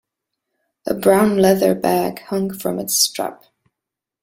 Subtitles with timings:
[0.87, 3.43] A brown leather bag hung from its strap.